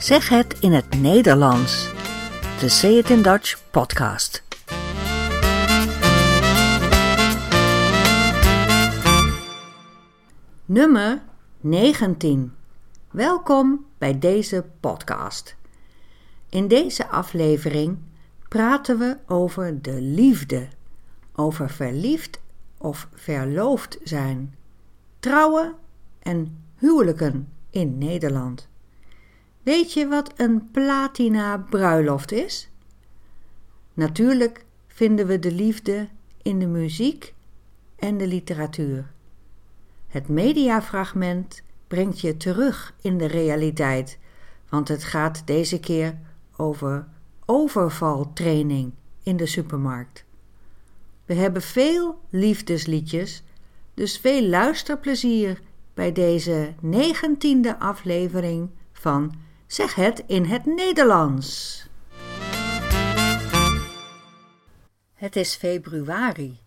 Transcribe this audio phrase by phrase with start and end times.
[0.00, 1.90] Zeg het in het Nederlands.
[2.60, 4.42] De Say It in Dutch podcast.
[10.64, 11.22] Nummer
[11.60, 12.52] 19.
[13.10, 15.56] Welkom bij deze podcast.
[16.48, 17.98] In deze aflevering
[18.48, 20.68] praten we over de liefde,
[21.34, 22.40] over verliefd
[22.78, 24.54] of verloofd zijn,
[25.18, 25.74] trouwen
[26.22, 28.69] en huwelijken in Nederland.
[29.62, 32.70] Weet je wat een platina bruiloft is?
[33.94, 36.08] Natuurlijk vinden we de liefde
[36.42, 37.34] in de muziek
[37.96, 39.12] en de literatuur.
[40.06, 44.18] Het mediafragment brengt je terug in de realiteit,
[44.68, 46.18] want het gaat deze keer
[46.56, 47.08] over
[47.44, 50.24] overvaltraining in de supermarkt.
[51.24, 53.42] We hebben veel liefdesliedjes,
[53.94, 55.60] dus veel luisterplezier
[55.94, 59.34] bij deze negentiende aflevering van
[59.70, 61.82] Zeg het in het Nederlands.
[65.14, 66.60] Het is februari,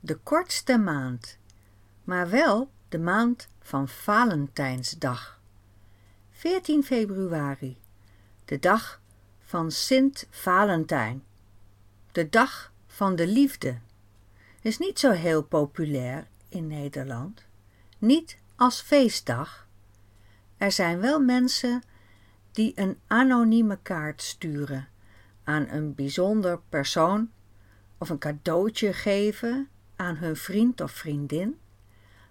[0.00, 1.38] de kortste maand,
[2.04, 5.40] maar wel de maand van Valentijnsdag.
[6.30, 7.78] 14 februari,
[8.44, 9.00] de dag
[9.44, 11.22] van Sint Valentijn,
[12.12, 13.78] de dag van de liefde,
[14.60, 17.44] is niet zo heel populair in Nederland,
[17.98, 19.66] niet als feestdag.
[20.56, 21.82] Er zijn wel mensen
[22.58, 24.88] die een anonieme kaart sturen
[25.44, 27.30] aan een bijzonder persoon
[27.98, 31.58] of een cadeautje geven aan hun vriend of vriendin.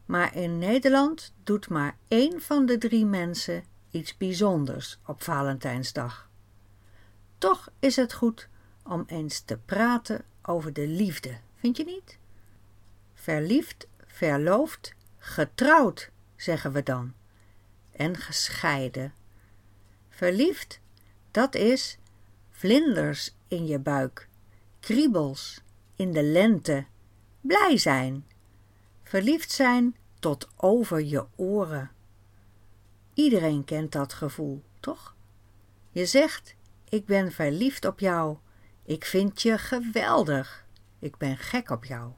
[0.06, 6.30] Maar in Nederland doet maar één van de drie mensen iets bijzonders op Valentijnsdag.
[7.38, 8.50] Toch is het goed
[8.84, 12.17] om eens te praten over de liefde, vind je niet?
[13.14, 17.14] Verliefd, verloofd, getrouwd, zeggen we dan,
[17.91, 19.14] en gescheiden
[20.18, 20.80] Verliefd,
[21.32, 21.98] dat is
[22.50, 24.28] vlinders in je buik,
[24.80, 25.62] kriebels
[25.96, 26.86] in de lente,
[27.41, 28.25] blij zijn,
[29.03, 31.91] verliefd zijn tot over je oren.
[33.14, 35.16] Iedereen kent dat gevoel, toch?
[35.90, 36.56] Je zegt:
[36.90, 38.38] Ik ben verliefd op jou,
[38.84, 40.66] ik vind je geweldig,
[41.00, 42.12] ik ben gek op jou.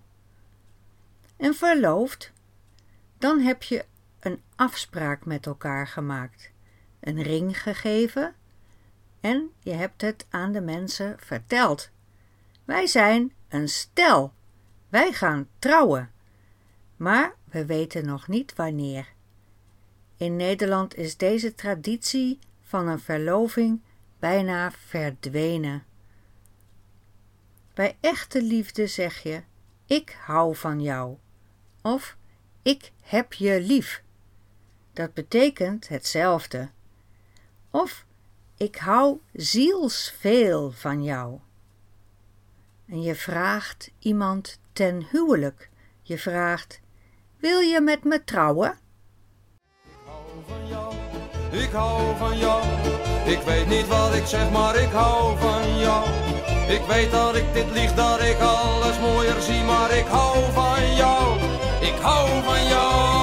[1.38, 2.32] En verloofd,
[3.18, 3.86] dan heb je
[4.20, 6.52] een afspraak met elkaar gemaakt
[7.00, 8.36] een ring gegeven
[9.20, 11.90] en je hebt het aan de mensen verteld.
[12.64, 14.34] Wij zijn een stel.
[14.90, 16.12] Wij gaan trouwen.
[16.96, 19.08] Maar we weten nog niet wanneer.
[20.18, 23.82] In Nederland is deze traditie van een verloving
[24.20, 25.84] bijna verdwenen.
[27.74, 29.44] Bij echte liefde zeg je:
[29.86, 31.18] Ik hou van jou.
[31.82, 32.18] Of
[32.62, 34.04] ik heb je lief.
[34.94, 36.70] Dat betekent hetzelfde.
[37.72, 38.06] Of
[38.58, 41.40] ik hou zielsveel van jou.
[42.88, 45.70] En je vraagt iemand ten huwelijk.
[46.02, 46.80] Je vraagt:
[47.38, 48.78] Wil je met me trouwen?
[49.84, 50.96] Ik hou van jou,
[51.64, 52.64] ik hou van jou.
[53.26, 56.10] Ik weet niet wat ik zeg, maar ik hou van jou.
[56.68, 60.96] Ik weet dat ik dit lieg, dat ik alles mooier zie, maar ik hou van
[60.96, 61.40] jou.
[61.82, 63.19] Ik hou van jou.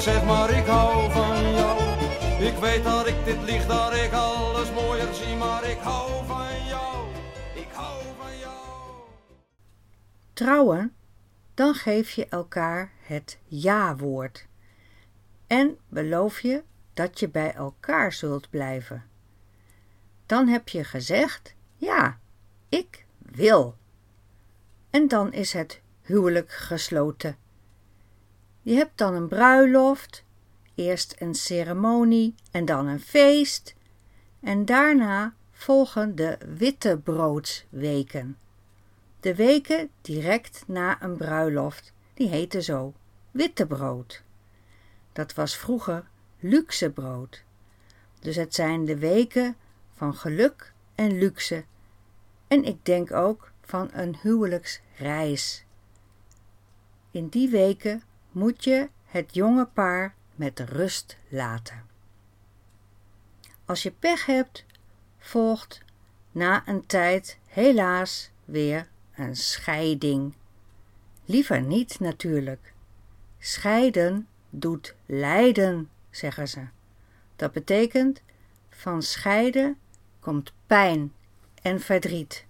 [0.00, 1.80] Ik zeg, maar ik hou van jou.
[2.38, 6.66] Ik weet dat ik dit lieg, dat ik alles mooier zie, maar ik hou van
[6.66, 7.08] jou.
[7.54, 8.56] Ik hou van jou.
[10.32, 10.94] Trouwen,
[11.54, 14.46] dan geef je elkaar het ja-woord.
[15.46, 16.62] En beloof je
[16.94, 19.04] dat je bij elkaar zult blijven.
[20.26, 22.18] Dan heb je gezegd: ja,
[22.68, 23.76] ik wil.
[24.90, 27.36] En dan is het huwelijk gesloten.
[28.62, 30.24] Je hebt dan een bruiloft,
[30.74, 33.74] eerst een ceremonie en dan een feest.
[34.40, 38.38] En daarna volgen de wittebroodsweken.
[39.20, 42.94] De weken direct na een bruiloft, die heten zo
[43.30, 44.22] wittebrood.
[45.12, 46.04] Dat was vroeger
[46.38, 47.44] luxe brood.
[48.20, 49.56] Dus het zijn de weken
[49.94, 51.64] van geluk en luxe.
[52.48, 55.64] En ik denk ook van een huwelijksreis.
[57.10, 61.82] In die weken moet je het jonge paar met rust laten.
[63.64, 64.64] Als je pech hebt,
[65.18, 65.82] volgt
[66.32, 70.34] na een tijd helaas weer een scheiding.
[71.24, 72.72] Liever niet natuurlijk.
[73.38, 76.60] Scheiden doet lijden, zeggen ze.
[77.36, 78.22] Dat betekent
[78.70, 79.78] van scheiden
[80.20, 81.12] komt pijn
[81.62, 82.44] en verdriet.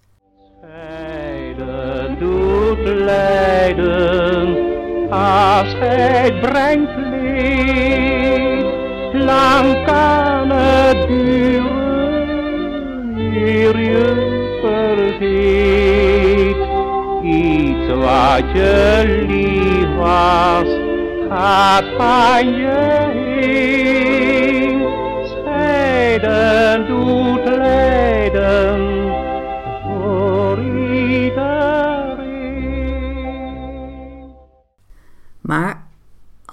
[0.57, 4.70] Scheiden doet lijden
[5.11, 8.65] afscheid brengt leed.
[9.13, 12.29] Lang kan het duren,
[13.33, 14.29] eer je
[14.61, 16.55] vergeet.
[17.23, 20.67] Iets wat je lief was,
[21.29, 24.81] gaat van je heen.
[25.25, 29.00] Scheiden doet lijden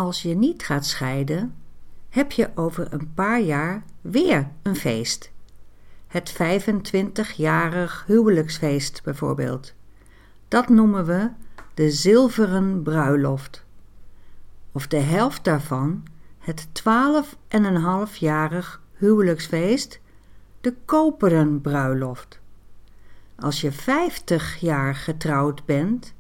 [0.09, 1.55] als je niet gaat scheiden,
[2.09, 5.31] heb je over een paar jaar weer een feest.
[6.07, 9.75] Het 25-jarig huwelijksfeest bijvoorbeeld.
[10.49, 11.31] Dat noemen we
[11.75, 13.65] de zilveren bruiloft.
[14.73, 16.03] Of de helft daarvan,
[16.39, 20.01] het 12,5-jarig huwelijksfeest,
[20.61, 22.41] de koperen bruiloft.
[23.37, 26.15] Als je 50 jaar getrouwd bent,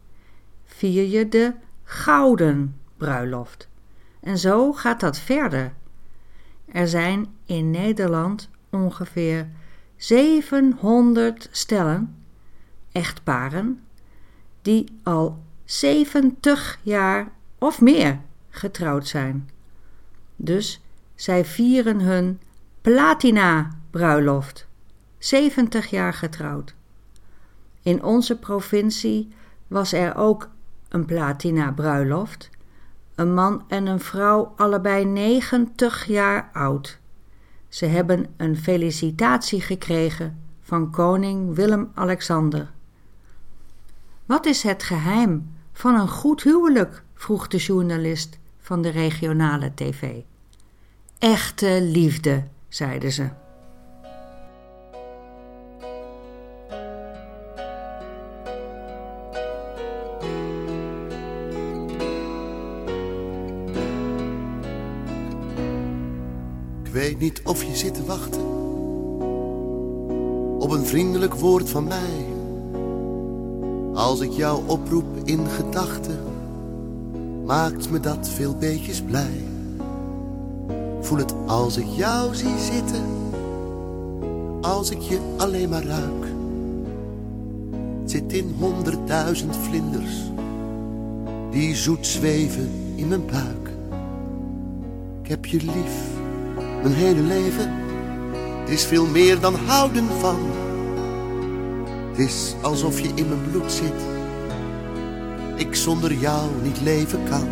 [0.64, 1.54] vier je de
[1.84, 3.68] gouden bruiloft.
[4.20, 5.72] En zo gaat dat verder.
[6.64, 9.48] Er zijn in Nederland ongeveer
[9.96, 12.16] 700 stellen,
[12.92, 13.82] echtparen,
[14.62, 17.28] die al 70 jaar
[17.58, 18.20] of meer
[18.50, 19.50] getrouwd zijn.
[20.36, 20.80] Dus
[21.14, 22.40] zij vieren hun
[22.80, 24.66] platina-bruiloft.
[25.18, 26.74] 70 jaar getrouwd.
[27.82, 29.28] In onze provincie
[29.66, 30.48] was er ook
[30.88, 32.50] een platina-bruiloft.
[33.18, 36.98] Een man en een vrouw, allebei 90 jaar oud.
[37.68, 42.70] Ze hebben een felicitatie gekregen van koning Willem-Alexander.
[44.26, 47.02] Wat is het geheim van een goed huwelijk?
[47.14, 50.14] vroeg de journalist van de regionale tv.
[51.18, 53.28] Echte liefde, zeiden ze.
[66.98, 68.40] Weet niet of je zit te wachten
[70.58, 72.26] op een vriendelijk woord van mij.
[73.94, 76.18] Als ik jou oproep in gedachten,
[77.44, 79.44] maakt me dat veel beetjes blij.
[81.00, 83.04] Voel het als ik jou zie zitten,
[84.60, 86.26] als ik je alleen maar ruik.
[88.04, 90.22] Zit in honderdduizend vlinders,
[91.50, 93.70] die zoet zweven in mijn buik.
[95.22, 96.17] Ik heb je lief,
[96.82, 97.72] mijn hele leven.
[98.66, 100.38] Is veel meer dan houden van.
[102.10, 104.02] Het is alsof je in mijn bloed zit.
[105.56, 107.48] Ik zonder jou niet leven kan.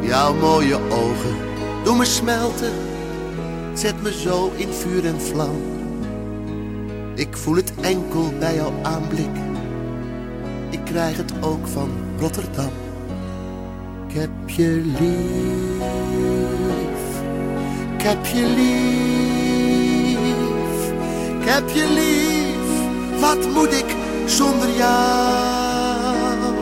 [0.00, 1.36] Jouw mooie ogen
[1.84, 2.72] doen me smelten.
[3.74, 5.56] Zet me zo in vuur en vlam.
[7.14, 9.36] Ik voel het enkel bij jouw aanblik.
[10.70, 12.72] Ik krijg het ook van Rotterdam.
[14.08, 16.89] Ik heb je lief.
[18.00, 20.18] Ik heb je lief.
[21.40, 22.68] Ik heb je lief.
[23.20, 23.94] Wat moet ik
[24.26, 26.54] zonder jou?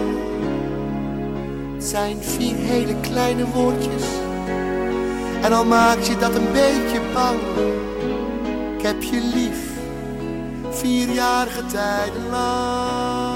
[1.75, 4.03] Het zijn vier hele kleine woordjes.
[5.43, 7.39] En al maak je dat een beetje bang.
[8.77, 9.59] Ik heb je lief.
[10.71, 13.28] Vier jarige tijden lang.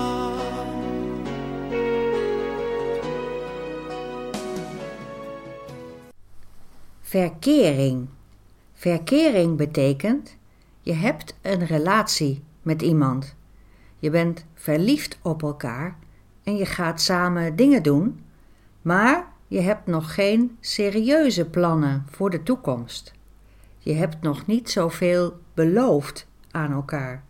[7.13, 8.09] Verkering.
[8.73, 10.37] Verkering betekent
[10.81, 13.35] je hebt een relatie met iemand.
[13.99, 15.97] Je bent verliefd op elkaar
[16.43, 18.21] en je gaat samen dingen doen,
[18.83, 23.13] maar je hebt nog geen serieuze plannen voor de toekomst.
[23.79, 27.25] Je hebt nog niet zoveel beloofd aan elkaar.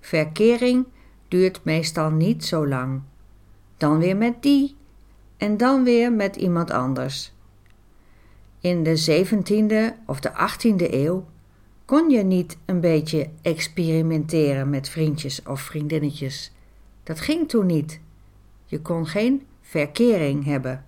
[0.00, 0.86] Verkering
[1.28, 3.02] duurt meestal niet zo lang.
[3.76, 4.76] Dan weer met die
[5.36, 7.32] en dan weer met iemand anders.
[8.60, 11.26] In de 17e of de 18e eeuw
[11.84, 16.52] kon je niet een beetje experimenteren met vriendjes of vriendinnetjes.
[17.02, 18.00] Dat ging toen niet.
[18.64, 20.84] Je kon geen verkering hebben.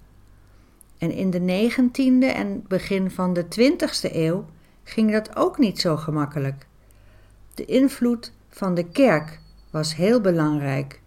[0.99, 4.45] En in de 19e en begin van de 20e eeuw
[4.85, 6.67] ging dat ook niet zo gemakkelijk.
[7.55, 11.01] De invloed van de kerk was heel belangrijk.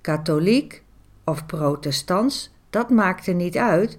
[0.00, 0.82] Katholiek
[1.24, 3.98] of protestants, dat maakte niet uit.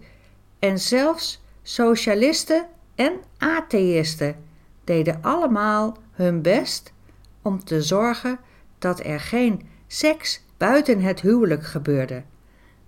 [0.60, 4.36] En zelfs socialisten en atheïsten
[4.84, 6.94] deden allemaal hun best
[7.42, 8.40] om te zorgen
[8.80, 12.24] dat er geen seks buiten het huwelijk gebeurde.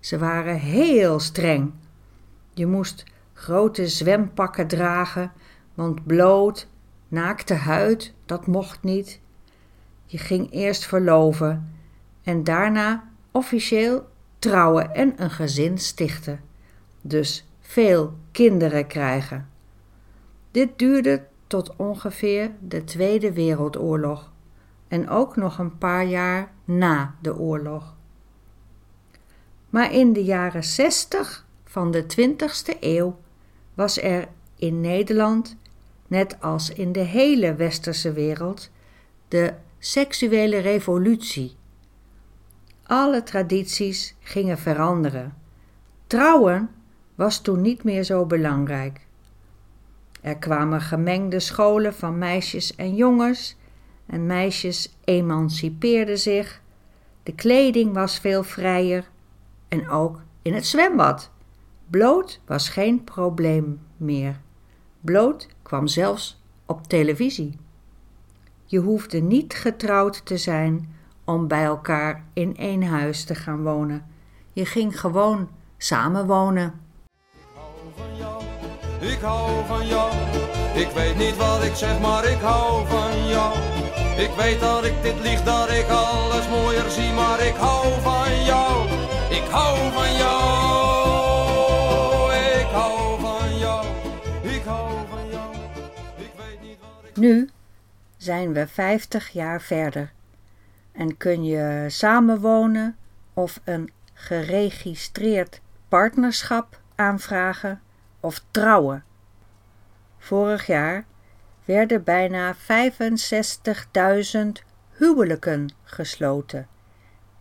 [0.00, 1.72] Ze waren heel streng.
[2.54, 5.32] Je moest grote zwempakken dragen,
[5.74, 6.68] want bloot,
[7.08, 9.20] naakte huid, dat mocht niet.
[10.04, 11.74] Je ging eerst verloven
[12.22, 14.08] en daarna officieel
[14.38, 16.40] trouwen en een gezin stichten.
[17.00, 19.48] Dus veel kinderen krijgen.
[20.50, 24.32] Dit duurde tot ongeveer de Tweede Wereldoorlog
[24.88, 27.96] en ook nog een paar jaar na de oorlog.
[29.70, 33.18] Maar in de jaren 60 van de 20ste eeuw
[33.74, 35.56] was er in Nederland,
[36.06, 38.70] net als in de hele westerse wereld,
[39.28, 41.56] de seksuele revolutie.
[42.82, 45.36] Alle tradities gingen veranderen.
[46.06, 46.70] Trouwen
[47.18, 49.06] was toen niet meer zo belangrijk.
[50.20, 53.56] Er kwamen gemengde scholen van meisjes en jongens
[54.06, 56.62] en meisjes emancipeerden zich.
[57.22, 59.08] De kleding was veel vrijer
[59.68, 61.30] en ook in het zwembad.
[61.90, 64.40] Bloot was geen probleem meer.
[65.00, 67.58] Bloot kwam zelfs op televisie.
[68.64, 70.94] Je hoefde niet getrouwd te zijn
[71.24, 74.06] om bij elkaar in één huis te gaan wonen.
[74.52, 75.48] Je ging gewoon
[77.98, 78.46] samenwonen.
[79.00, 80.12] Ik hou van jou,
[80.74, 83.58] ik weet niet wat ik zeg, maar ik hou van jou.
[84.16, 88.44] Ik weet dat ik dit lieg, dat ik alles mooier zie, maar ik hou van
[88.44, 88.88] jou.
[89.30, 90.38] Ik hou van jou,
[92.60, 93.86] ik hou van jou,
[94.42, 95.54] ik hou van jou.
[96.16, 97.16] Ik weet niet wat ik...
[97.16, 97.48] Nu
[98.16, 100.12] zijn we 50 jaar verder
[100.92, 102.96] en kun je samenwonen
[103.34, 107.80] of een geregistreerd partnerschap aanvragen
[108.20, 109.04] of trouwen.
[110.18, 111.04] Vorig jaar
[111.64, 112.60] werden bijna 65.000
[114.90, 116.68] huwelijken gesloten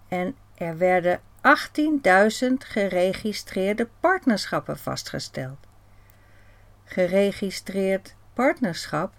[0.07, 1.19] en er werden
[2.41, 5.57] 18.000 geregistreerde partnerschappen vastgesteld.
[6.84, 9.13] Geregistreerd partnerschap,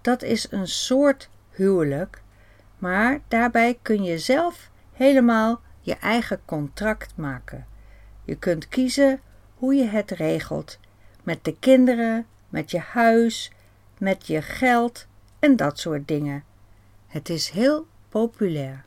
[0.00, 2.22] dat is een soort huwelijk,
[2.78, 7.66] maar daarbij kun je zelf helemaal je eigen contract maken.
[8.24, 9.20] Je kunt kiezen
[9.54, 10.78] hoe je het regelt
[11.26, 13.52] met de kinderen, met je huis,
[13.98, 15.06] met je geld
[15.38, 16.44] en dat soort dingen.
[17.06, 18.84] Het is heel populair.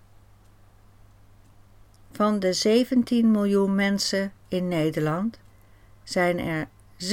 [2.11, 5.39] Van de 17 miljoen mensen in Nederland
[6.03, 6.67] zijn er
[6.97, 7.09] 6,7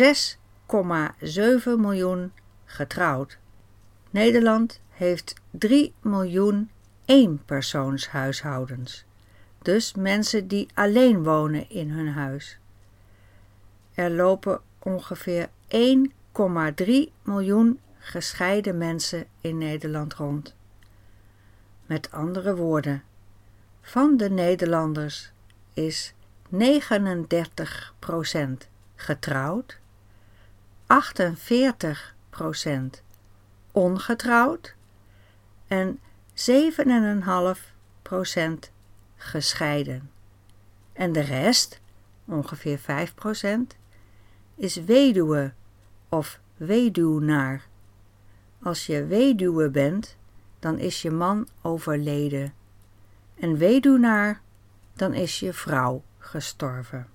[1.76, 2.32] miljoen
[2.64, 3.38] getrouwd.
[4.10, 6.70] Nederland heeft 3 miljoen
[7.04, 9.04] eenpersoonshuishoudens,
[9.62, 12.58] dus mensen die alleen wonen in hun huis.
[13.94, 16.90] Er lopen ongeveer 1,3
[17.22, 20.54] miljoen gescheiden mensen in Nederland rond.
[21.86, 23.02] Met andere woorden,
[23.80, 25.30] van de Nederlanders
[25.72, 26.14] is
[26.54, 26.58] 39%
[28.94, 29.78] getrouwd,
[30.82, 30.86] 48%
[33.72, 34.74] ongetrouwd
[35.66, 36.00] en
[36.34, 36.44] 7,5%
[39.16, 40.10] gescheiden.
[40.92, 41.80] En de rest,
[42.24, 42.82] ongeveer 5%,
[44.56, 45.52] is weduwe
[46.08, 47.66] of weduwnaar.
[48.62, 50.16] Als je weduwe bent,
[50.58, 52.54] dan is je man overleden.
[53.34, 54.40] En weduwnaar,
[54.92, 57.06] dan is je vrouw gestorven.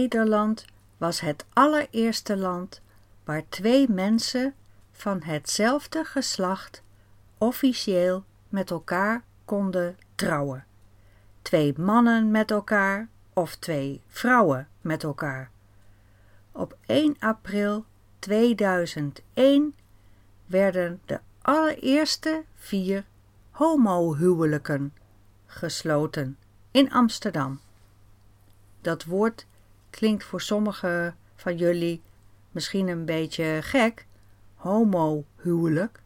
[0.00, 0.64] Nederland
[0.96, 2.80] was het allereerste land
[3.24, 4.54] waar twee mensen
[4.92, 6.82] van hetzelfde geslacht
[7.38, 10.64] officieel met elkaar konden trouwen.
[11.42, 15.50] Twee mannen met elkaar of twee vrouwen met elkaar.
[16.52, 17.84] Op 1 april
[18.18, 19.74] 2001
[20.46, 23.04] werden de allereerste vier
[23.50, 24.94] homohuwelijken
[25.46, 26.38] gesloten
[26.70, 27.60] in Amsterdam.
[28.80, 29.46] Dat woord
[29.90, 32.02] klinkt voor sommigen van jullie
[32.50, 34.06] misschien een beetje gek,
[34.54, 36.02] homohuwelijk.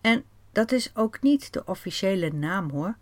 [0.00, 2.96] En dat is ook niet de officiële naam hoor,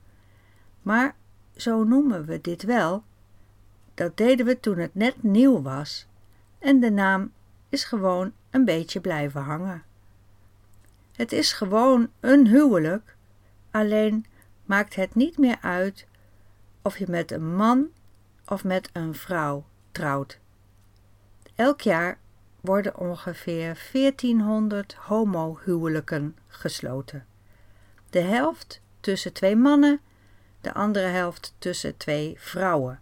[0.83, 1.17] maar
[1.57, 3.05] zo noemen we dit wel.
[3.95, 6.07] Dat deden we toen het net nieuw was
[6.59, 7.33] en de naam
[7.69, 9.83] is gewoon een beetje blijven hangen.
[11.13, 13.17] Het is gewoon een huwelijk,
[13.71, 14.27] alleen
[14.65, 16.07] maakt het niet meer uit
[16.83, 17.89] of je met een man
[18.47, 20.39] of met een vrouw trouwt.
[21.55, 22.19] Elk jaar
[22.61, 27.27] worden ongeveer 1400 homohuwelijken gesloten.
[28.11, 30.01] De helft tussen twee mannen,
[30.61, 33.01] de andere helft tussen twee vrouwen.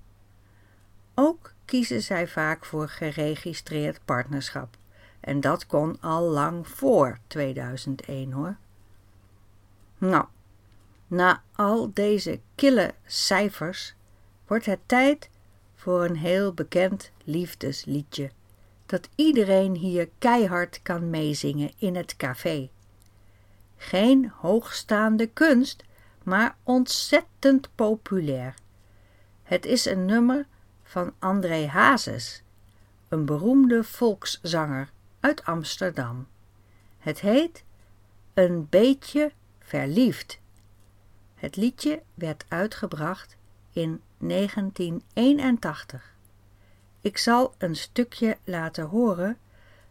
[1.14, 4.76] Ook kiezen zij vaak voor geregistreerd partnerschap.
[5.20, 8.56] En dat kon al lang voor 2001 hoor.
[9.98, 10.24] Nou,
[11.06, 13.94] na al deze kille cijfers
[14.46, 15.30] wordt het tijd
[15.78, 18.30] voor een heel bekend liefdesliedje
[18.86, 22.68] dat iedereen hier keihard kan meezingen in het café.
[23.76, 25.84] Geen hoogstaande kunst,
[26.22, 28.54] maar ontzettend populair.
[29.42, 30.46] Het is een nummer
[30.82, 32.42] van André Hazes,
[33.08, 36.26] een beroemde volkszanger uit Amsterdam.
[36.98, 37.64] Het heet
[38.34, 40.38] Een beetje verliefd.
[41.34, 43.36] Het liedje werd uitgebracht
[43.72, 46.14] in 1981.
[47.00, 49.38] Ik zal een stukje laten horen,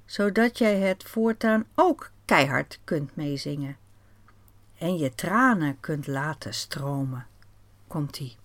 [0.06, 3.78] zodat jij het voortaan ook keihard kunt meezingen.
[4.78, 7.26] En je tranen kunt laten stromen.
[7.88, 8.38] Komt-ie.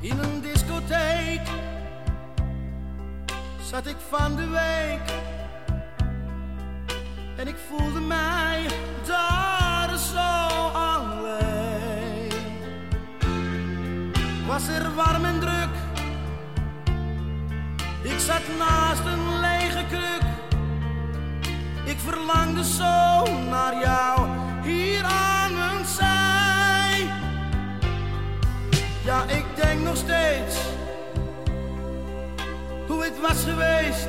[0.00, 1.48] In een discotheek
[3.62, 5.24] zat ik van de week
[7.36, 8.66] en ik voelde mij
[14.56, 15.74] Was er warm en druk,
[18.02, 20.22] ik zat naast een lege kruk.
[21.84, 24.28] Ik verlangde zo naar jou
[24.62, 27.06] hier aan mijn zij.
[29.04, 30.56] Ja, ik denk nog steeds
[32.86, 34.08] hoe het was geweest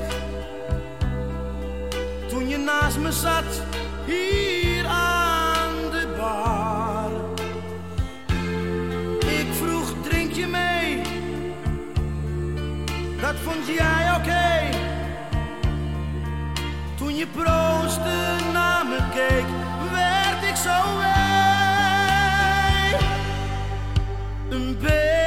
[2.29, 3.61] toen je naast me zat
[4.05, 4.66] hier
[13.65, 14.77] jij oké.
[16.95, 19.45] Toen je proostte naar me keek,
[19.91, 21.07] werd ik zo wee.
[24.49, 25.26] Een beetje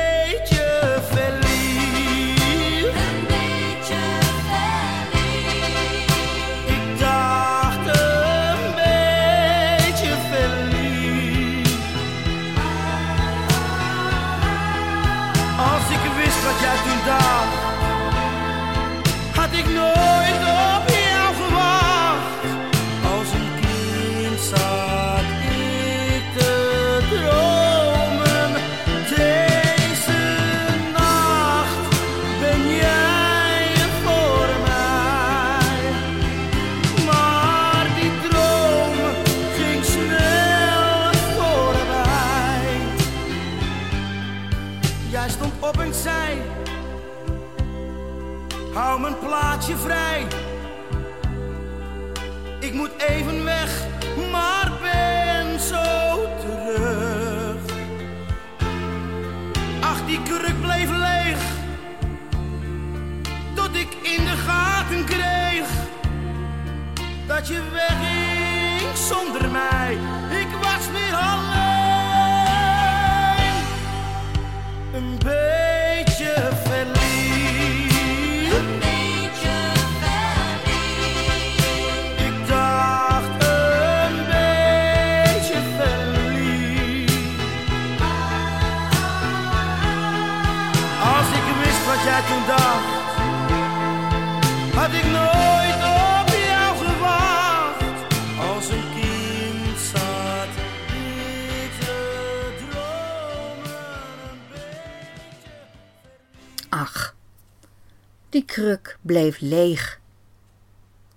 [108.30, 110.00] die kruk bleef leeg,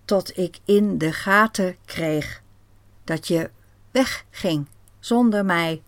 [0.06, 2.42] tot ik in de gaten kreeg
[3.04, 3.50] dat je
[3.92, 4.68] wegging
[5.00, 5.82] zonder mij.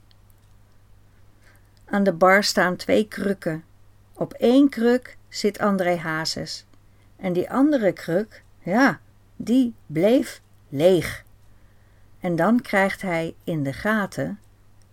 [1.85, 3.63] Aan de bar staan twee krukken.
[4.13, 6.65] Op één kruk zit André Hazes
[7.15, 8.99] en die andere kruk, ja,
[9.35, 11.23] die bleef leeg.
[12.19, 14.39] En dan krijgt hij in de gaten,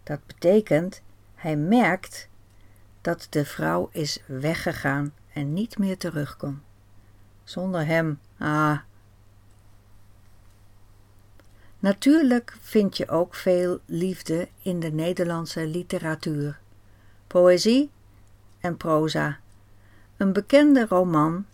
[0.02, 1.02] dat betekent
[1.34, 2.28] hij merkt
[3.00, 6.62] dat de vrouw is weggegaan en niet meer terugkomt.
[7.44, 8.78] Zonder hem, ah.
[11.78, 16.60] Natuurlijk vind je ook veel liefde in de Nederlandse literatuur,
[17.26, 17.90] poëzie
[18.60, 19.38] en proza.
[20.16, 21.46] Een bekende roman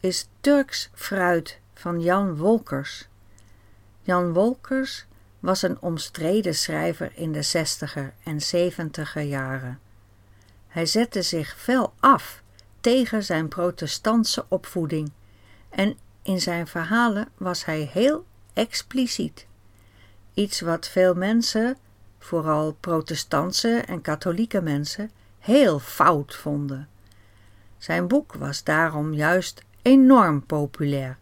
[0.00, 3.08] is Turks fruit van Jan Wolkers.
[4.02, 5.06] Jan Wolkers
[5.40, 9.80] was een omstreden schrijver in de zestiger en zeventiger jaren.
[10.68, 12.42] Hij zette zich fel af
[12.80, 15.10] tegen zijn protestantse opvoeding
[15.68, 19.46] en in zijn verhalen was hij heel expliciet.
[20.34, 21.76] Iets wat veel mensen,
[22.18, 26.88] vooral protestantse en katholieke mensen, heel fout vonden.
[27.78, 31.18] Zijn boek was daarom juist enorm populair.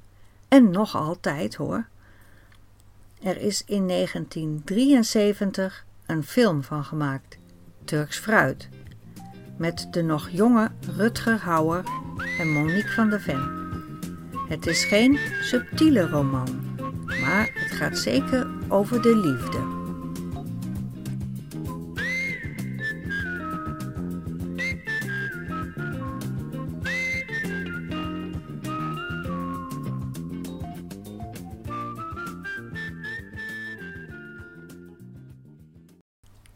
[0.48, 1.86] En nog altijd hoor.
[3.22, 7.38] Er is in 1973 een film van gemaakt,
[7.84, 8.68] Turks Fruit,
[9.58, 11.84] met de nog jonge Rutger Hauer
[12.38, 13.64] en Monique van der Ven.
[14.48, 16.48] Het is geen subtiele roman,
[17.06, 19.74] maar het gaat zeker over de liefde.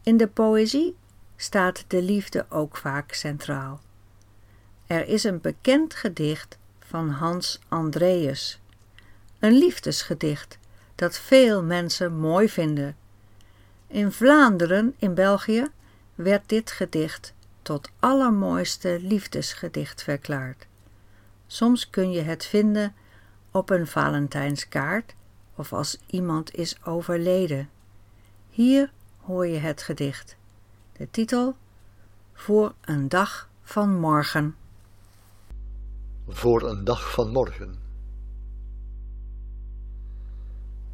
[0.03, 0.95] In de poëzie
[1.41, 3.79] staat de liefde ook vaak centraal.
[4.87, 8.59] Er is een bekend gedicht van Hans Andreas,
[9.39, 10.57] een liefdesgedicht
[10.95, 12.95] dat veel mensen mooi vinden.
[13.87, 15.67] In Vlaanderen, in België,
[16.15, 20.65] werd dit gedicht tot allermooiste liefdesgedicht verklaard.
[21.47, 22.95] Soms kun je het vinden
[23.51, 25.13] op een Valentijnskaart
[25.55, 27.69] of als iemand is overleden.
[28.49, 30.39] Hier hoor je het gedicht.
[31.01, 31.55] De titel
[32.33, 34.55] Voor een dag van morgen.
[36.27, 37.75] Voor een dag van morgen.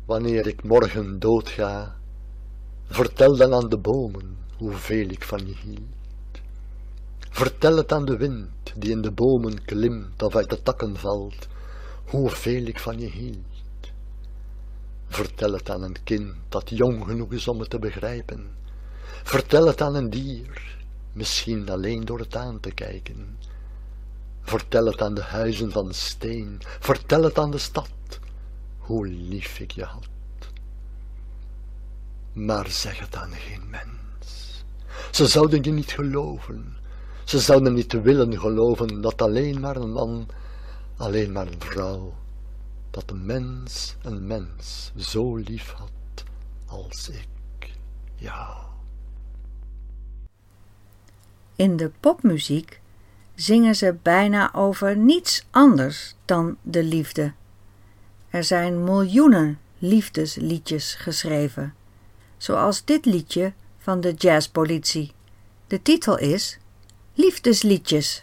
[0.05, 1.95] Wanneer ik morgen doodga,
[2.85, 6.41] vertel dan aan de bomen hoeveel ik van je hield.
[7.29, 11.47] Vertel het aan de wind die in de bomen klimt of uit de takken valt,
[12.05, 13.91] hoeveel ik van je hield.
[15.07, 18.65] Vertel het aan een kind dat jong genoeg is om het te begrijpen.
[19.27, 20.77] Vertel het aan een dier,
[21.11, 23.37] misschien alleen door het aan te kijken.
[24.41, 28.19] Vertel het aan de huizen van steen, vertel het aan de stad,
[28.77, 30.07] hoe lief ik je had.
[32.33, 34.63] Maar zeg het aan geen mens.
[35.11, 36.77] Ze zouden je niet geloven.
[37.23, 40.27] Ze zouden niet willen geloven dat alleen maar een man,
[40.97, 42.13] alleen maar een vrouw,
[42.91, 46.23] dat een mens een mens zo lief had
[46.65, 47.71] als ik
[48.15, 48.67] jou.
[51.57, 52.79] In de popmuziek
[53.35, 57.33] zingen ze bijna over niets anders dan de liefde.
[58.29, 61.73] Er zijn miljoenen liefdesliedjes geschreven,
[62.37, 65.11] zoals dit liedje van de jazzpolitie.
[65.67, 66.57] De titel is
[67.13, 68.21] Liefdesliedjes.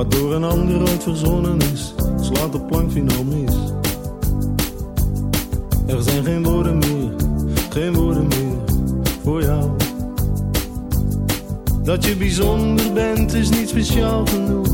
[0.00, 3.54] Wat door een ander ooit verzonnen is, slaat de plank finaal mis.
[5.86, 7.12] Er zijn geen woorden meer,
[7.70, 8.58] geen woorden meer
[9.22, 9.70] voor jou.
[11.82, 14.68] Dat je bijzonder bent is niet speciaal genoeg.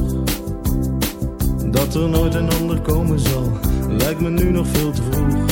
[1.71, 3.51] Dat er nooit een ander komen zal,
[3.89, 5.45] lijkt me nu nog veel te vroeg.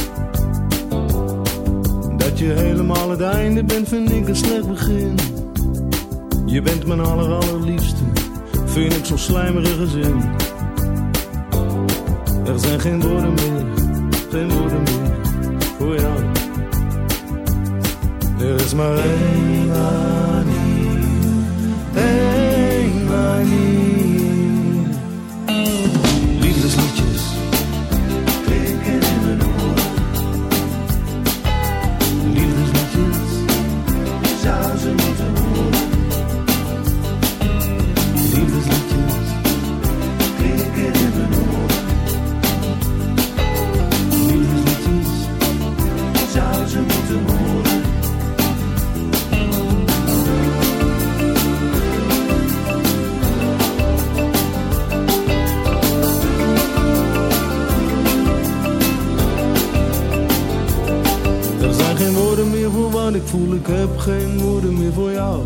[2.17, 5.15] Dat je helemaal het einde bent, vind ik een slecht begin.
[6.47, 8.03] Je bent mijn aller allerliefste,
[8.75, 10.23] vind ik zo'n slijmerige zin.
[12.45, 13.65] Er zijn geen woorden meer,
[14.31, 15.13] geen woorden meer
[15.79, 16.19] voor jou.
[18.39, 20.99] Er is maar één manier,
[63.35, 65.43] voel, ik heb geen woorden meer voor jou.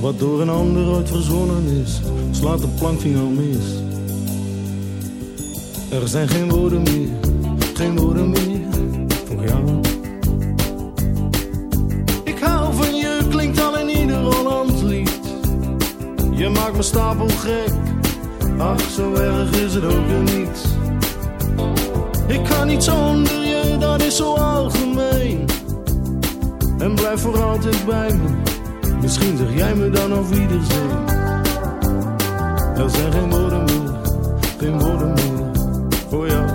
[0.00, 3.64] Wat door een ander ooit verzonnen is, slaat de plank finaal mis.
[5.90, 7.08] Er zijn geen woorden meer,
[7.74, 8.60] geen woorden meer
[9.26, 9.80] voor jou.
[12.24, 15.20] Ik hou van je, klinkt al in ieder Holland lied.
[16.30, 17.72] Je maakt me stapel gek,
[18.58, 20.64] ach zo erg is het ook weer niet.
[22.26, 25.64] Ik kan niet zonder je, dat is zo algemeen.
[26.78, 28.54] En blijf voor altijd bij me,
[29.00, 30.90] Misschien zeg jij me dan op wiederzien.
[32.76, 33.94] Er zijn geen woorden meer,
[34.58, 35.50] geen woorden meer
[36.08, 36.46] voor jou.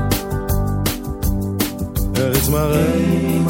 [2.13, 3.43] Er is maar één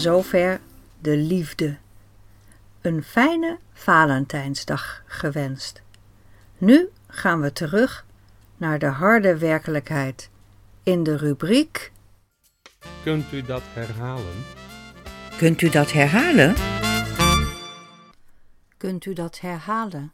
[0.00, 0.60] zover
[0.98, 1.76] de liefde.
[2.80, 5.82] Een fijne Valentijnsdag gewenst.
[6.58, 8.06] Nu gaan we terug
[8.56, 10.30] naar de harde werkelijkheid
[10.82, 11.92] in de rubriek
[13.02, 14.44] Kunt u dat herhalen?
[15.36, 16.54] Kunt u dat herhalen?
[18.76, 20.12] Kunt u dat herhalen?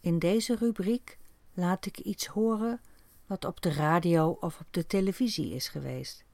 [0.00, 1.18] In deze rubriek
[1.54, 2.80] laat ik iets horen
[3.26, 6.24] wat op de radio of op de televisie is geweest.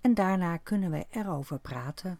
[0.00, 2.18] En daarna kunnen we erover praten.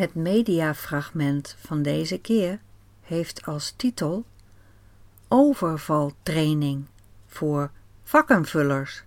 [0.00, 2.58] Het mediafragment van deze keer
[3.00, 4.24] heeft als titel
[5.28, 6.84] Overvaltraining
[7.26, 7.70] voor
[8.02, 9.04] vakkenvullers.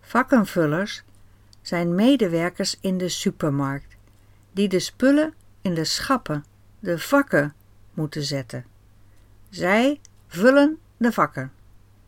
[0.00, 1.02] Vakkenvullers
[1.62, 3.96] zijn medewerkers in de supermarkt
[4.52, 6.44] die de spullen in de schappen,
[6.78, 7.54] de vakken,
[7.92, 8.64] moeten zetten.
[9.50, 11.52] Zij vullen de vakken.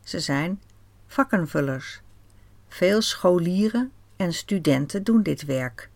[0.03, 0.61] Ze zijn
[1.05, 2.01] vakkenvullers.
[2.67, 5.89] Veel scholieren en studenten doen dit werk.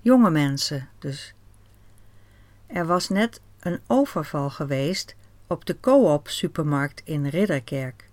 [0.00, 1.34] Jonge mensen dus.
[2.66, 8.08] Er was net een overval geweest op de Coop supermarkt in Ridderkerk.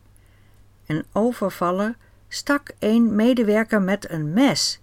[0.86, 1.96] Een overvaller
[2.28, 4.82] stak een medewerker met een mes.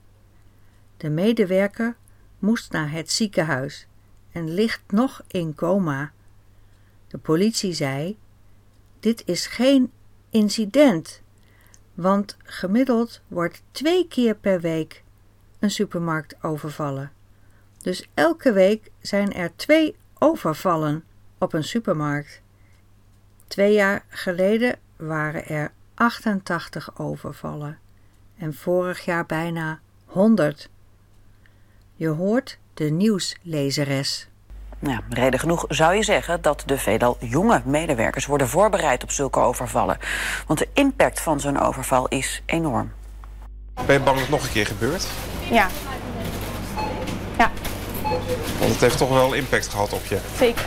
[0.96, 1.96] De medewerker
[2.38, 3.86] moest naar het ziekenhuis
[4.32, 6.12] en ligt nog in coma.
[7.08, 8.18] De politie zei:
[9.00, 9.92] Dit is geen
[10.30, 11.22] incident,
[11.94, 15.02] want gemiddeld wordt twee keer per week
[15.58, 17.12] een supermarkt overvallen.
[17.78, 21.04] Dus elke week zijn er twee overvallen
[21.38, 22.40] op een supermarkt.
[23.46, 27.78] Twee jaar geleden waren er 88 overvallen
[28.38, 30.68] en vorig jaar bijna 100.
[31.94, 34.28] Je hoort de nieuwslezeres.
[34.78, 39.40] Nou, reden genoeg zou je zeggen dat de veelal jonge medewerkers worden voorbereid op zulke
[39.40, 39.98] overvallen.
[40.46, 42.92] Want de impact van zo'n overval is enorm.
[43.86, 45.08] Ben je bang dat het nog een keer gebeurt?
[45.50, 45.56] Ja.
[45.56, 45.68] Ja,
[48.60, 50.20] Want het heeft toch wel impact gehad op je.
[50.36, 50.64] zeker.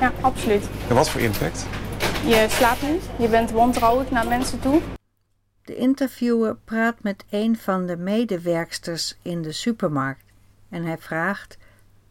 [0.00, 0.68] Ja, absoluut.
[0.88, 1.66] En wat voor impact?
[2.24, 4.80] Je slaapt niet, je bent wantrouwend naar mensen toe.
[5.64, 10.24] De interviewer praat met een van de medewerksters in de supermarkt
[10.68, 11.56] en hij vraagt: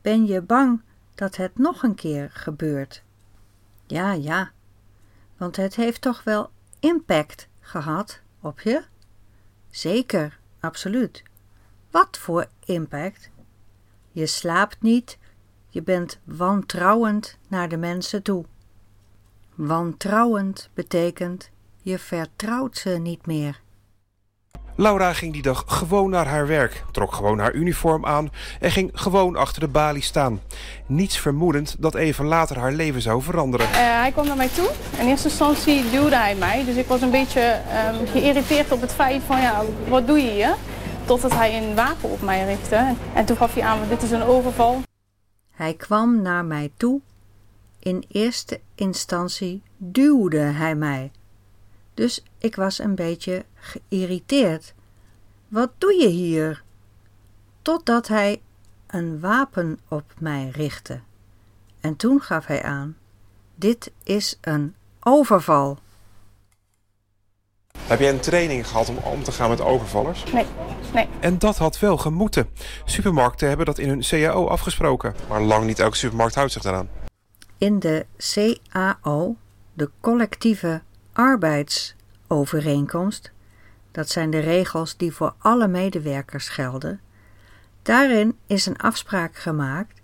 [0.02, 0.82] Ben je bang
[1.15, 3.04] dat het nog een keer gebeurt?
[3.88, 4.52] Ja, ja,
[5.38, 8.84] want het heeft toch wel impact gehad op je?
[9.69, 11.24] Zeker, absoluut.
[11.91, 13.30] Wat voor impact?
[14.12, 15.17] Je slaapt niet,
[15.76, 18.46] je bent wantrouwend naar de mensen toe.
[19.56, 21.50] Wantrouwend betekent
[21.82, 23.62] je vertrouwt ze niet meer.
[24.76, 28.92] Laura ging die dag gewoon naar haar werk, trok gewoon haar uniform aan en ging
[28.94, 30.42] gewoon achter de balie staan.
[30.86, 33.68] Niets vermoedend dat even later haar leven zou veranderen.
[33.68, 34.70] Eh, hij kwam naar mij toe.
[35.00, 36.66] In eerste instantie duwde hij mij.
[36.66, 40.32] Dus ik was een beetje ehm, geïrriteerd op het feit van ja, wat doe je
[40.32, 40.56] hier?
[41.06, 42.94] Totdat hij een wapen op mij richtte.
[43.14, 44.82] En toen gaf hij aan, dit is een overval.
[45.56, 47.02] Hij kwam naar mij toe.
[47.80, 51.12] In eerste instantie duwde hij mij.
[51.94, 54.74] Dus ik was een beetje geïrriteerd.
[55.48, 56.63] Wat doe je hier?
[57.62, 58.41] Totdat hij
[58.88, 61.00] een wapen op mij richtte.
[61.80, 62.98] En toen gaf hij aan:
[63.56, 65.80] Dit is een overval.
[67.78, 70.24] Heb jij een training gehad om om te gaan met overvallers?
[70.34, 70.46] Nee,
[70.94, 71.08] nee.
[71.20, 72.50] En dat had wel gemoeten.
[72.86, 75.16] Supermarkten hebben dat in hun CAO afgesproken.
[75.30, 76.90] Maar lang niet elke supermarkt houdt zich daaraan.
[77.58, 79.36] In de CAO,
[79.74, 80.82] de collectieve
[81.14, 83.32] arbeidsovereenkomst,
[83.92, 87.00] dat zijn de regels die voor alle medewerkers gelden,
[87.82, 90.02] daarin is een afspraak gemaakt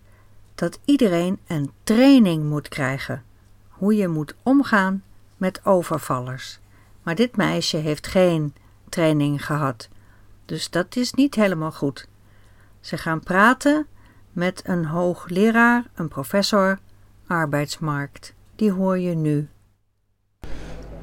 [0.56, 3.24] dat iedereen een training moet krijgen
[3.70, 5.04] hoe je moet omgaan
[5.38, 6.61] met overvallers.
[7.04, 8.54] Maar dit meisje heeft geen
[8.90, 9.90] training gehad,
[10.46, 12.08] dus dat is niet helemaal goed.
[12.80, 13.88] Ze gaan praten
[14.32, 16.80] met een hoogleraar, een professor,
[17.28, 18.34] arbeidsmarkt.
[18.56, 19.50] Die hoor je nu.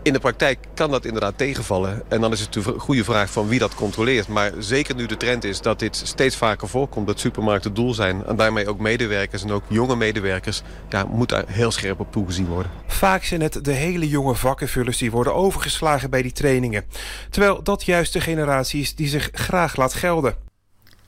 [0.09, 2.03] In de praktijk kan dat inderdaad tegenvallen.
[2.09, 4.29] En dan is het de goede vraag van wie dat controleert.
[4.29, 7.07] Maar zeker nu de trend is dat dit steeds vaker voorkomt...
[7.07, 9.42] dat supermarkten doel zijn en daarmee ook medewerkers...
[9.42, 12.71] en ook jonge medewerkers, ja, moet daar heel scherp op toegezien worden.
[12.87, 16.85] Vaak zijn het de hele jonge vakkenvullers die worden overgeslagen bij die trainingen.
[17.31, 20.37] Terwijl dat juist de generatie is die zich graag laat gelden.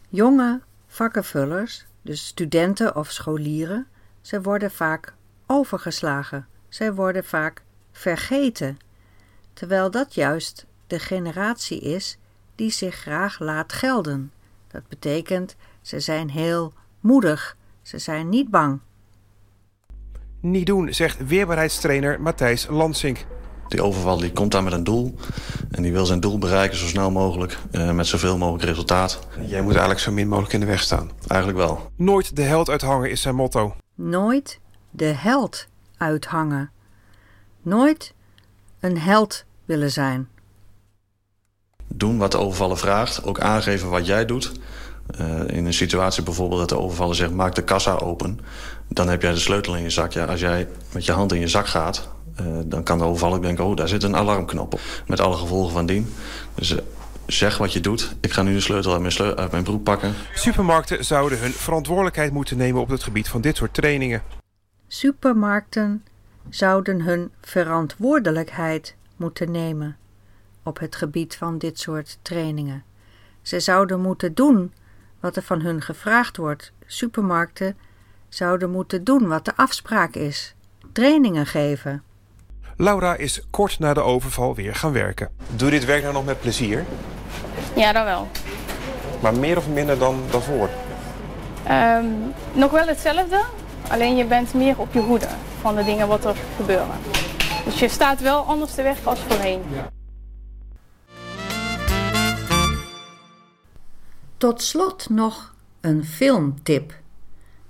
[0.08, 3.86] Jonge vakkenvullers, dus studenten of scholieren...
[4.20, 5.14] ze worden vaak
[5.46, 6.46] overgeslagen.
[6.68, 8.78] Zij worden vaak vergeten,
[9.61, 12.18] terwijl dat juist de generatie is
[12.55, 14.33] die zich graag laat gelden.
[14.68, 18.81] Dat betekent, ze zijn heel moedig, ze zijn niet bang.
[20.40, 23.27] Niet doen, zegt weerbaarheidstrainer Matthijs Lansink.
[23.68, 25.14] Die overval die komt daar met een doel.
[25.70, 27.59] En die wil zijn doel bereiken zo snel mogelijk.
[27.73, 29.18] Uh, met zoveel mogelijk resultaat.
[29.46, 31.11] Jij moet eigenlijk zo min mogelijk in de weg staan.
[31.27, 31.90] Eigenlijk wel.
[31.96, 33.77] Nooit de held uithangen is zijn motto.
[33.94, 36.70] Nooit de held uithangen.
[37.62, 38.14] Nooit
[38.81, 40.28] een held willen zijn.
[41.88, 43.24] Doen wat de overvaller vraagt.
[43.24, 44.52] Ook aangeven wat jij doet.
[45.20, 47.33] Uh, in een situatie bijvoorbeeld dat de overvaller zegt...
[47.33, 48.40] maak de kassa open.
[48.88, 50.12] Dan heb jij de sleutel in je zak.
[50.12, 52.09] Ja, als jij met je hand in je zak gaat...
[52.40, 53.64] Uh, dan kan de overvaller denken...
[53.64, 54.80] oh, daar zit een alarmknop op.
[55.06, 56.12] Met alle gevolgen van dien.
[56.54, 56.70] Dus...
[56.70, 56.78] Uh,
[57.26, 58.16] zeg wat je doet.
[58.20, 60.14] Ik ga nu de sleutel uit mijn, sleu uit mijn broek pakken.
[60.35, 64.22] Supermarkten zouden hun verantwoordelijkheid moeten nemen op het gebied van dit soort trainingen.
[64.88, 66.04] Supermarkten
[66.48, 69.96] zouden hun verantwoordelijkheid moeten nemen
[70.62, 72.85] op het gebied van dit soort trainingen.
[73.42, 74.72] Ze zouden moeten doen
[75.20, 76.72] wat er van hun gevraagd wordt.
[76.87, 77.76] Supermarkten
[78.28, 80.54] zouden moeten doen wat de afspraak is:
[80.92, 82.02] trainingen geven.
[82.76, 85.30] Laura is kort na de overval weer gaan werken.
[85.56, 86.85] Doe dit werk nou nog met plezier?
[87.76, 88.28] Ja, dan wel.
[89.22, 90.68] Maar meer of minder dan daarvoor?
[91.70, 93.44] Um, nog wel hetzelfde,
[93.88, 95.28] alleen je bent meer op je hoede
[95.61, 96.98] van de dingen wat er gebeuren.
[97.64, 99.62] Dus je staat wel anders te werken als voorheen.
[99.75, 99.90] Ja.
[104.37, 106.94] Tot slot nog een filmtip.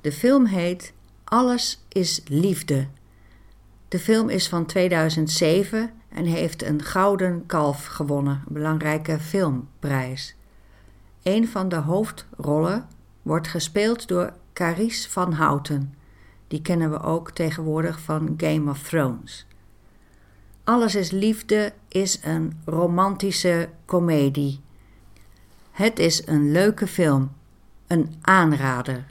[0.00, 0.92] De film heet
[1.24, 2.88] Alles is Liefde.
[3.88, 10.37] De film is van 2007 en heeft een Gouden Kalf gewonnen, een belangrijke filmprijs.
[11.22, 12.88] Een van de hoofdrollen
[13.22, 15.94] wordt gespeeld door Carice van Houten.
[16.48, 19.46] Die kennen we ook tegenwoordig van Game of Thrones.
[20.64, 24.60] Alles is Liefde is een romantische komedie.
[25.70, 27.32] Het is een leuke film,
[27.86, 29.06] een aanrader.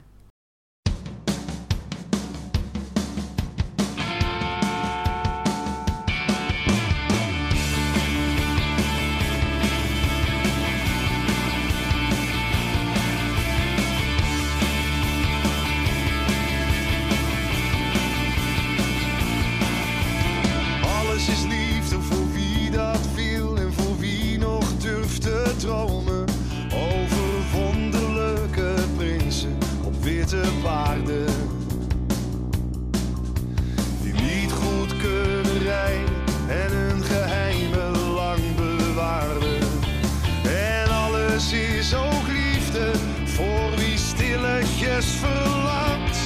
[41.40, 42.90] alles is ook liefde
[43.24, 46.18] voor wie stilletjes verlangt.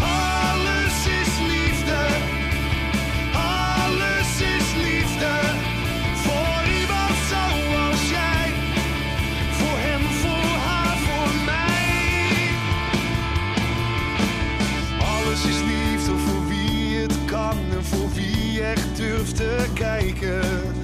[0.00, 2.06] Alles is liefde,
[3.32, 5.32] alles is liefde
[6.14, 8.52] voor iemand zoals jij,
[9.50, 12.50] voor hem, voor haar, voor mij.
[15.00, 20.77] Alles is liefde voor wie het kan en voor wie echt durft te kijken.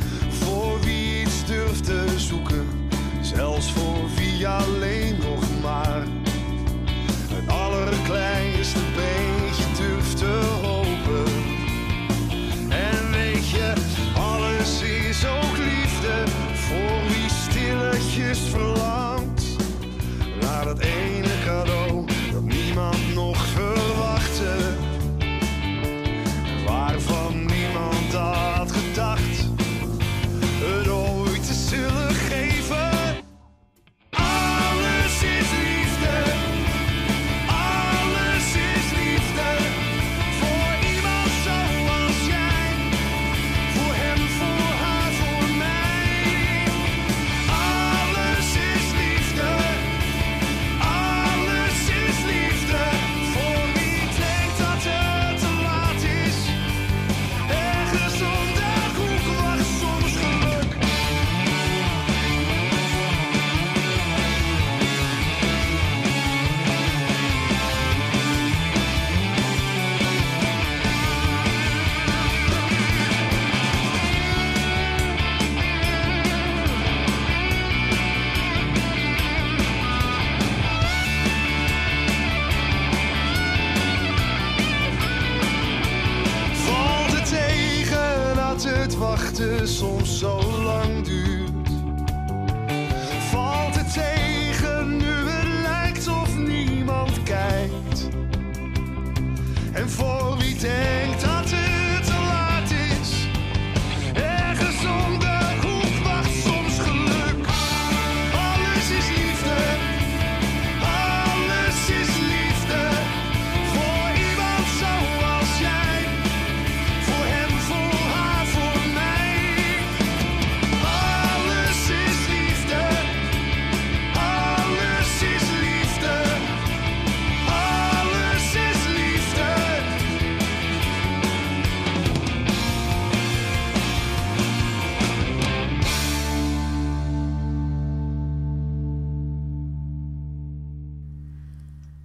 [4.46, 6.02] alleen nog maar
[7.38, 8.43] een allerklein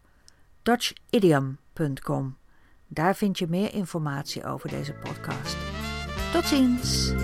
[0.62, 2.36] dutchidiom.com.
[2.86, 5.56] Daar vind je meer informatie over deze podcast.
[6.32, 7.14] Tot ziens!